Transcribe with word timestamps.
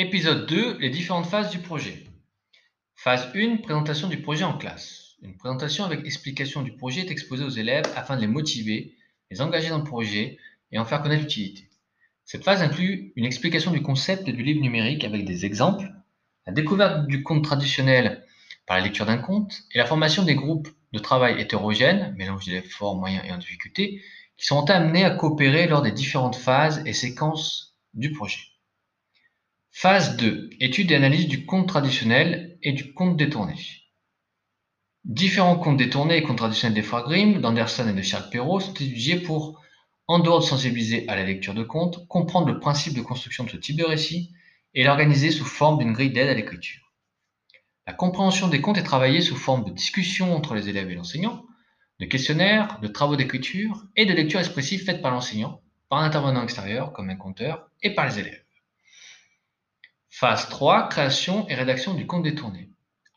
Épisode 0.00 0.46
2, 0.46 0.78
les 0.78 0.90
différentes 0.90 1.26
phases 1.26 1.50
du 1.50 1.58
projet. 1.58 2.04
Phase 2.94 3.32
1, 3.34 3.56
présentation 3.56 4.06
du 4.06 4.22
projet 4.22 4.44
en 4.44 4.56
classe. 4.56 5.16
Une 5.22 5.36
présentation 5.36 5.84
avec 5.84 6.06
explication 6.06 6.62
du 6.62 6.70
projet 6.70 7.00
est 7.00 7.10
exposée 7.10 7.42
aux 7.42 7.48
élèves 7.48 7.82
afin 7.96 8.14
de 8.14 8.20
les 8.20 8.28
motiver, 8.28 8.94
les 9.32 9.40
engager 9.40 9.70
dans 9.70 9.78
le 9.78 9.82
projet 9.82 10.38
et 10.70 10.78
en 10.78 10.84
faire 10.84 11.02
connaître 11.02 11.22
l'utilité. 11.22 11.68
Cette 12.24 12.44
phase 12.44 12.62
inclut 12.62 13.12
une 13.16 13.24
explication 13.24 13.72
du 13.72 13.82
concept 13.82 14.30
du 14.30 14.40
livre 14.40 14.60
numérique 14.60 15.02
avec 15.02 15.24
des 15.24 15.44
exemples, 15.44 15.90
la 16.46 16.52
découverte 16.52 17.08
du 17.08 17.24
compte 17.24 17.42
traditionnel 17.42 18.24
par 18.68 18.76
la 18.76 18.84
lecture 18.84 19.06
d'un 19.06 19.18
compte 19.18 19.64
et 19.74 19.78
la 19.78 19.86
formation 19.86 20.22
des 20.22 20.36
groupes 20.36 20.68
de 20.92 21.00
travail 21.00 21.40
hétérogènes, 21.40 22.14
mélange 22.16 22.44
d'élèves 22.44 22.70
forts, 22.70 22.94
moyens 22.94 23.24
et 23.26 23.32
en 23.32 23.38
difficulté, 23.38 24.00
qui 24.36 24.46
sont 24.46 24.70
amenés 24.70 25.04
à 25.04 25.10
coopérer 25.10 25.66
lors 25.66 25.82
des 25.82 25.90
différentes 25.90 26.36
phases 26.36 26.84
et 26.86 26.92
séquences 26.92 27.76
du 27.94 28.12
projet. 28.12 28.38
Phase 29.70 30.16
2. 30.16 30.50
Étude 30.58 30.90
et 30.90 30.96
analyse 30.96 31.28
du 31.28 31.46
compte 31.46 31.68
traditionnel 31.68 32.58
et 32.62 32.72
du 32.72 32.92
compte 32.94 33.16
détourné. 33.16 33.54
Différents 35.04 35.56
comptes 35.56 35.76
détournés 35.76 36.16
et 36.16 36.22
comptes 36.22 36.38
traditionnels 36.38 36.82
des 36.82 36.88
Grimm, 36.88 37.40
d'Anderson 37.40 37.88
et 37.88 37.92
de 37.92 38.02
Charles 38.02 38.28
Perrault 38.30 38.60
sont 38.60 38.72
étudiés 38.72 39.20
pour, 39.20 39.62
en 40.08 40.18
dehors 40.18 40.40
de 40.40 40.44
sensibiliser 40.44 41.08
à 41.08 41.14
la 41.14 41.24
lecture 41.24 41.54
de 41.54 41.62
comptes, 41.62 42.08
comprendre 42.08 42.48
le 42.48 42.58
principe 42.58 42.94
de 42.94 43.02
construction 43.02 43.44
de 43.44 43.50
ce 43.50 43.56
type 43.56 43.76
de 43.76 43.84
récit 43.84 44.32
et 44.74 44.82
l'organiser 44.82 45.30
sous 45.30 45.44
forme 45.44 45.78
d'une 45.78 45.92
grille 45.92 46.12
d'aide 46.12 46.28
à 46.28 46.34
l'écriture. 46.34 46.92
La 47.86 47.92
compréhension 47.92 48.48
des 48.48 48.60
comptes 48.60 48.78
est 48.78 48.82
travaillée 48.82 49.20
sous 49.20 49.36
forme 49.36 49.64
de 49.64 49.70
discussions 49.70 50.34
entre 50.34 50.54
les 50.54 50.68
élèves 50.68 50.90
et 50.90 50.94
l'enseignant, 50.94 51.46
de 52.00 52.06
questionnaires, 52.06 52.80
de 52.80 52.88
travaux 52.88 53.16
d'écriture 53.16 53.86
et 53.96 54.06
de 54.06 54.12
lecture 54.12 54.40
expressive 54.40 54.84
faites 54.84 55.02
par 55.02 55.12
l'enseignant, 55.12 55.62
par 55.88 56.00
un 56.00 56.06
intervenant 56.06 56.42
extérieur 56.42 56.92
comme 56.92 57.10
un 57.10 57.16
compteur 57.16 57.70
et 57.82 57.94
par 57.94 58.06
les 58.06 58.18
élèves. 58.18 58.47
Phase 60.20 60.48
3, 60.48 60.88
création 60.88 61.46
et 61.48 61.54
rédaction 61.54 61.94
du 61.94 62.04
compte 62.04 62.24
détourné. 62.24 62.70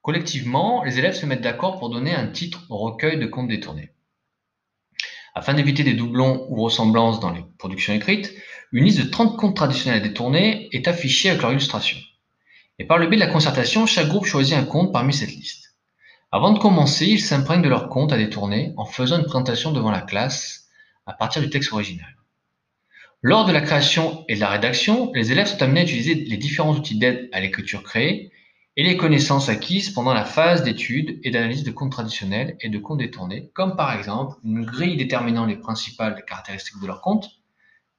Collectivement, 0.00 0.84
les 0.84 1.00
élèves 1.00 1.16
se 1.16 1.26
mettent 1.26 1.40
d'accord 1.40 1.80
pour 1.80 1.90
donner 1.90 2.14
un 2.14 2.28
titre 2.28 2.62
au 2.68 2.76
recueil 2.76 3.18
de 3.18 3.26
comptes 3.26 3.48
détournés. 3.48 3.90
Afin 5.34 5.54
d'éviter 5.54 5.82
des 5.82 5.94
doublons 5.94 6.46
ou 6.48 6.62
ressemblances 6.62 7.18
dans 7.18 7.32
les 7.32 7.42
productions 7.58 7.94
écrites, 7.94 8.32
une 8.70 8.84
liste 8.84 9.02
de 9.02 9.10
30 9.10 9.36
comptes 9.36 9.56
traditionnels 9.56 10.02
à 10.02 10.06
détourner 10.06 10.68
est 10.70 10.86
affichée 10.86 11.30
avec 11.30 11.42
leur 11.42 11.50
illustration. 11.50 11.98
Et 12.78 12.84
par 12.84 12.98
le 12.98 13.08
biais 13.08 13.18
de 13.18 13.24
la 13.24 13.32
concertation, 13.32 13.86
chaque 13.86 14.06
groupe 14.06 14.26
choisit 14.26 14.56
un 14.56 14.64
compte 14.64 14.92
parmi 14.92 15.12
cette 15.12 15.32
liste. 15.32 15.74
Avant 16.30 16.52
de 16.52 16.60
commencer, 16.60 17.06
ils 17.06 17.20
s'imprègnent 17.20 17.62
de 17.62 17.68
leur 17.68 17.88
compte 17.88 18.12
à 18.12 18.16
détourner 18.16 18.72
en 18.76 18.84
faisant 18.84 19.18
une 19.18 19.24
présentation 19.24 19.72
devant 19.72 19.90
la 19.90 20.02
classe 20.02 20.68
à 21.06 21.12
partir 21.12 21.42
du 21.42 21.50
texte 21.50 21.72
original. 21.72 22.14
Lors 23.26 23.46
de 23.46 23.52
la 23.52 23.62
création 23.62 24.22
et 24.28 24.34
de 24.34 24.40
la 24.40 24.50
rédaction, 24.50 25.10
les 25.14 25.32
élèves 25.32 25.46
sont 25.46 25.62
amenés 25.62 25.80
à 25.80 25.84
utiliser 25.84 26.14
les 26.14 26.36
différents 26.36 26.74
outils 26.74 26.98
d'aide 26.98 27.30
à 27.32 27.40
l'écriture 27.40 27.82
créés 27.82 28.30
et 28.76 28.82
les 28.82 28.98
connaissances 28.98 29.48
acquises 29.48 29.88
pendant 29.88 30.12
la 30.12 30.26
phase 30.26 30.62
d'étude 30.62 31.20
et 31.22 31.30
d'analyse 31.30 31.64
de 31.64 31.70
comptes 31.70 31.92
traditionnels 31.92 32.58
et 32.60 32.68
de 32.68 32.78
comptes 32.78 32.98
détournés, 32.98 33.48
comme 33.54 33.76
par 33.76 33.96
exemple 33.96 34.36
une 34.44 34.66
grille 34.66 34.98
déterminant 34.98 35.46
les 35.46 35.56
principales 35.56 36.22
caractéristiques 36.26 36.82
de 36.82 36.86
leur 36.86 37.00
compte, 37.00 37.30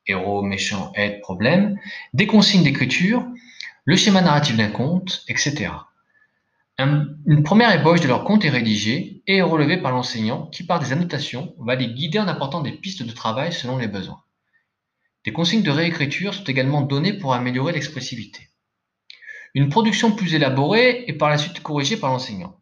héros, 0.05 0.43
méchant, 0.43 0.91
aide, 0.93 1.21
problème, 1.21 1.79
des 2.13 2.27
consignes 2.27 2.63
d'écriture, 2.63 3.25
le 3.83 3.95
schéma 3.95 4.21
narratif 4.21 4.55
d'un 4.55 4.69
compte, 4.69 5.23
etc. 5.27 5.71
une 6.77 7.41
première 7.41 7.73
ébauche 7.73 8.01
de 8.01 8.07
leur 8.07 8.25
compte 8.25 8.45
est 8.45 8.49
rédigée 8.49 9.23
et 9.25 9.37
est 9.37 9.41
relevée 9.41 9.77
par 9.77 9.91
l'enseignant 9.91 10.45
qui, 10.51 10.61
par 10.61 10.77
des 10.77 10.93
annotations, 10.93 11.55
va 11.57 11.73
les 11.73 11.87
guider 11.87 12.19
en 12.19 12.27
apportant 12.27 12.61
des 12.61 12.73
pistes 12.73 13.01
de 13.01 13.11
travail 13.11 13.51
selon 13.51 13.79
les 13.79 13.87
besoins. 13.87 14.21
Des 15.25 15.33
consignes 15.33 15.63
de 15.63 15.71
réécriture 15.71 16.35
sont 16.35 16.43
également 16.43 16.81
données 16.81 17.17
pour 17.17 17.33
améliorer 17.33 17.73
l'expressivité. 17.73 18.49
Une 19.55 19.69
production 19.69 20.15
plus 20.15 20.35
élaborée 20.35 21.05
est 21.07 21.13
par 21.13 21.29
la 21.29 21.39
suite 21.39 21.63
corrigée 21.63 21.97
par 21.97 22.11
l'enseignant. 22.11 22.61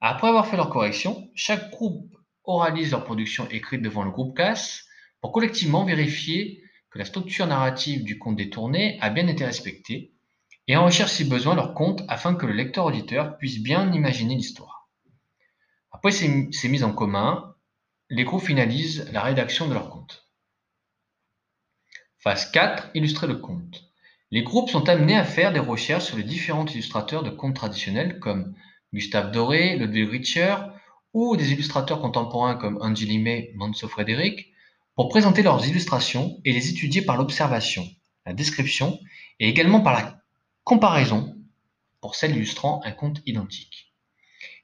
Après 0.00 0.28
avoir 0.28 0.46
fait 0.46 0.56
leur 0.56 0.70
correction, 0.70 1.28
chaque 1.34 1.70
groupe 1.70 2.16
oralise 2.44 2.92
leur 2.92 3.04
production 3.04 3.46
écrite 3.50 3.82
devant 3.82 4.04
le 4.04 4.10
groupe 4.10 4.34
classe 4.34 4.86
pour 5.20 5.32
collectivement 5.32 5.84
vérifier 5.84 6.62
que 6.90 6.98
la 6.98 7.04
structure 7.04 7.46
narrative 7.46 8.04
du 8.04 8.18
conte 8.18 8.36
détourné 8.36 8.98
a 9.02 9.10
bien 9.10 9.28
été 9.28 9.44
respectée 9.44 10.14
et 10.66 10.76
enrichir 10.76 11.08
si 11.08 11.24
besoin 11.24 11.54
leur 11.54 11.74
compte 11.74 12.02
afin 12.08 12.34
que 12.34 12.46
le 12.46 12.54
lecteur-auditeur 12.54 13.36
puisse 13.36 13.62
bien 13.62 13.92
imaginer 13.92 14.34
l'histoire. 14.34 14.88
Après 15.92 16.12
ces, 16.12 16.68
mises 16.68 16.84
en 16.84 16.92
commun, 16.92 17.54
les 18.08 18.24
groupes 18.24 18.44
finalisent 18.44 19.10
la 19.12 19.22
rédaction 19.22 19.68
de 19.68 19.74
leur 19.74 19.90
compte. 19.90 20.29
Phase 22.22 22.50
4. 22.50 22.90
Illustrer 22.92 23.26
le 23.26 23.36
conte. 23.36 23.90
Les 24.30 24.42
groupes 24.42 24.68
sont 24.68 24.90
amenés 24.90 25.16
à 25.16 25.24
faire 25.24 25.54
des 25.54 25.58
recherches 25.58 26.04
sur 26.04 26.18
les 26.18 26.22
différents 26.22 26.66
illustrateurs 26.66 27.22
de 27.22 27.30
contes 27.30 27.56
traditionnels 27.56 28.18
comme 28.18 28.54
Gustave 28.92 29.30
Doré, 29.30 29.78
Ludwig 29.78 30.10
Richer 30.10 30.54
ou 31.14 31.34
des 31.38 31.52
illustrateurs 31.52 32.02
contemporains 32.02 32.56
comme 32.56 32.76
Angeli 32.82 33.18
May, 33.18 33.52
Manso 33.54 33.88
Frédéric 33.88 34.52
pour 34.96 35.08
présenter 35.08 35.42
leurs 35.42 35.66
illustrations 35.66 36.38
et 36.44 36.52
les 36.52 36.68
étudier 36.68 37.00
par 37.00 37.16
l'observation, 37.16 37.88
la 38.26 38.34
description 38.34 39.00
et 39.38 39.48
également 39.48 39.80
par 39.80 39.94
la 39.94 40.20
comparaison 40.62 41.38
pour 42.02 42.16
celles 42.16 42.36
illustrant 42.36 42.82
un 42.84 42.92
conte 42.92 43.22
identique. 43.24 43.94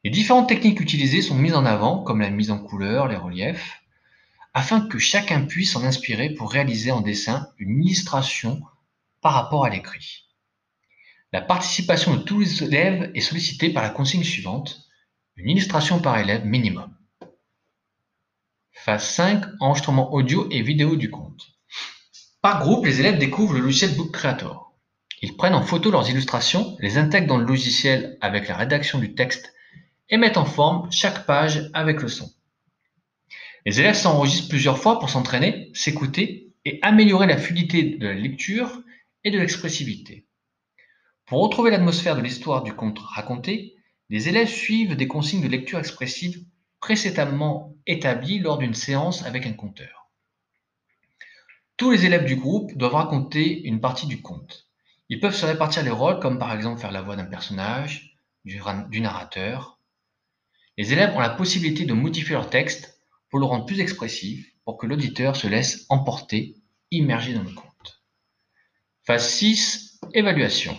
Les 0.04 0.10
différentes 0.10 0.50
techniques 0.50 0.80
utilisées 0.80 1.22
sont 1.22 1.36
mises 1.36 1.54
en 1.54 1.64
avant 1.64 2.02
comme 2.02 2.20
la 2.20 2.28
mise 2.28 2.50
en 2.50 2.58
couleur, 2.58 3.08
les 3.08 3.16
reliefs, 3.16 3.80
afin 4.56 4.80
que 4.80 4.98
chacun 4.98 5.42
puisse 5.42 5.72
s'en 5.72 5.84
inspirer 5.84 6.30
pour 6.30 6.50
réaliser 6.50 6.90
en 6.90 7.02
dessin 7.02 7.50
une 7.58 7.84
illustration 7.84 8.62
par 9.20 9.34
rapport 9.34 9.66
à 9.66 9.68
l'écrit. 9.68 10.24
La 11.30 11.42
participation 11.42 12.16
de 12.16 12.22
tous 12.22 12.40
les 12.40 12.64
élèves 12.64 13.10
est 13.14 13.20
sollicitée 13.20 13.68
par 13.68 13.82
la 13.82 13.90
consigne 13.90 14.24
suivante, 14.24 14.88
une 15.36 15.50
illustration 15.50 16.00
par 16.00 16.16
élève 16.16 16.46
minimum. 16.46 16.90
Phase 18.72 19.04
5, 19.10 19.44
enregistrement 19.60 20.14
audio 20.14 20.48
et 20.50 20.62
vidéo 20.62 20.96
du 20.96 21.10
compte. 21.10 21.48
Par 22.40 22.60
groupe, 22.60 22.86
les 22.86 23.00
élèves 23.00 23.18
découvrent 23.18 23.52
le 23.52 23.60
logiciel 23.60 23.94
Book 23.94 24.10
Creator. 24.10 24.74
Ils 25.20 25.36
prennent 25.36 25.54
en 25.54 25.66
photo 25.66 25.90
leurs 25.90 26.08
illustrations, 26.08 26.78
les 26.80 26.96
intègrent 26.96 27.28
dans 27.28 27.36
le 27.36 27.44
logiciel 27.44 28.16
avec 28.22 28.48
la 28.48 28.56
rédaction 28.56 29.00
du 29.00 29.14
texte 29.14 29.52
et 30.08 30.16
mettent 30.16 30.38
en 30.38 30.46
forme 30.46 30.90
chaque 30.90 31.26
page 31.26 31.70
avec 31.74 32.00
le 32.00 32.08
son. 32.08 32.30
Les 33.66 33.80
élèves 33.80 33.96
s'enregistrent 33.96 34.48
plusieurs 34.48 34.78
fois 34.78 35.00
pour 35.00 35.10
s'entraîner, 35.10 35.72
s'écouter 35.74 36.54
et 36.64 36.78
améliorer 36.82 37.26
la 37.26 37.36
fluidité 37.36 37.96
de 37.96 38.06
la 38.06 38.14
lecture 38.14 38.80
et 39.24 39.32
de 39.32 39.38
l'expressivité. 39.38 40.24
Pour 41.26 41.42
retrouver 41.42 41.72
l'atmosphère 41.72 42.14
de 42.14 42.20
l'histoire 42.20 42.62
du 42.62 42.72
conte 42.74 43.00
raconté, 43.00 43.74
les 44.08 44.28
élèves 44.28 44.48
suivent 44.48 44.94
des 44.94 45.08
consignes 45.08 45.42
de 45.42 45.48
lecture 45.48 45.80
expressive 45.80 46.44
précédemment 46.78 47.74
établies 47.88 48.38
lors 48.38 48.58
d'une 48.58 48.72
séance 48.72 49.24
avec 49.24 49.46
un 49.46 49.52
conteur. 49.52 50.12
Tous 51.76 51.90
les 51.90 52.06
élèves 52.06 52.24
du 52.24 52.36
groupe 52.36 52.72
doivent 52.76 52.94
raconter 52.94 53.62
une 53.66 53.80
partie 53.80 54.06
du 54.06 54.22
conte. 54.22 54.68
Ils 55.08 55.18
peuvent 55.18 55.34
se 55.34 55.44
répartir 55.44 55.82
les 55.82 55.90
rôles 55.90 56.20
comme 56.20 56.38
par 56.38 56.54
exemple 56.54 56.80
faire 56.80 56.92
la 56.92 57.02
voix 57.02 57.16
d'un 57.16 57.24
personnage, 57.24 58.16
du, 58.44 58.62
du 58.90 59.00
narrateur. 59.00 59.80
Les 60.78 60.92
élèves 60.92 61.16
ont 61.16 61.20
la 61.20 61.30
possibilité 61.30 61.84
de 61.84 61.94
modifier 61.94 62.34
leur 62.34 62.48
texte 62.48 62.95
pour 63.30 63.38
le 63.38 63.46
rendre 63.46 63.66
plus 63.66 63.80
expressif, 63.80 64.52
pour 64.64 64.76
que 64.76 64.86
l'auditeur 64.86 65.36
se 65.36 65.46
laisse 65.46 65.86
emporter, 65.88 66.56
immergé 66.90 67.34
dans 67.34 67.42
le 67.42 67.52
conte. 67.52 68.02
Phase 69.04 69.28
6. 69.28 70.00
Évaluation. 70.14 70.76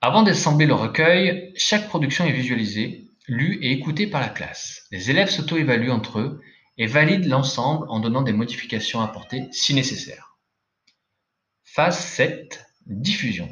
Avant 0.00 0.22
d'assembler 0.22 0.66
le 0.66 0.74
recueil, 0.74 1.52
chaque 1.56 1.88
production 1.88 2.24
est 2.24 2.32
visualisée, 2.32 3.08
lue 3.26 3.58
et 3.62 3.72
écoutée 3.72 4.06
par 4.06 4.20
la 4.20 4.28
classe. 4.28 4.86
Les 4.90 5.10
élèves 5.10 5.30
s'auto-évaluent 5.30 5.90
entre 5.90 6.20
eux 6.20 6.40
et 6.78 6.86
valident 6.86 7.26
l'ensemble 7.26 7.86
en 7.90 8.00
donnant 8.00 8.22
des 8.22 8.32
modifications 8.32 9.00
apportées 9.00 9.48
si 9.52 9.74
nécessaire. 9.74 10.38
Phase 11.64 11.98
7. 11.98 12.64
Diffusion. 12.86 13.50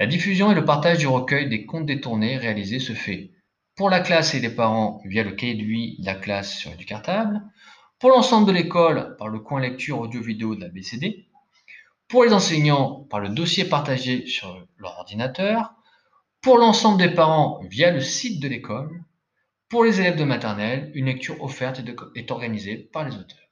La 0.00 0.06
diffusion 0.06 0.50
et 0.50 0.54
le 0.54 0.64
partage 0.64 0.98
du 0.98 1.06
recueil 1.06 1.48
des 1.48 1.66
contes 1.66 1.86
détournés 1.86 2.38
réalisés 2.38 2.78
se 2.78 2.94
fait 2.94 3.30
pour 3.76 3.90
la 3.90 4.00
classe 4.00 4.34
et 4.34 4.40
les 4.40 4.54
parents 4.54 5.00
via 5.04 5.24
le 5.24 5.32
cahier 5.32 5.54
de 5.54 5.62
de 5.62 6.06
la 6.06 6.14
classe 6.14 6.56
sur 6.58 6.76
du 6.76 6.84
cartable, 6.84 7.42
pour 7.98 8.10
l'ensemble 8.10 8.46
de 8.46 8.52
l'école 8.52 9.16
par 9.16 9.28
le 9.28 9.38
coin 9.38 9.60
lecture 9.60 10.00
audio-vidéo 10.00 10.54
de 10.54 10.60
la 10.60 10.68
BCD, 10.68 11.28
pour 12.08 12.24
les 12.24 12.32
enseignants 12.32 13.06
par 13.10 13.20
le 13.20 13.30
dossier 13.30 13.64
partagé 13.64 14.26
sur 14.26 14.66
leur 14.76 14.98
ordinateur, 14.98 15.74
pour 16.42 16.58
l'ensemble 16.58 16.98
des 16.98 17.14
parents 17.14 17.60
via 17.70 17.90
le 17.90 18.00
site 18.00 18.42
de 18.42 18.48
l'école, 18.48 19.04
pour 19.68 19.84
les 19.84 20.00
élèves 20.00 20.16
de 20.16 20.24
maternelle, 20.24 20.90
une 20.94 21.06
lecture 21.06 21.42
offerte 21.42 21.80
est 22.14 22.30
organisée 22.30 22.76
par 22.76 23.04
les 23.04 23.16
auteurs. 23.16 23.51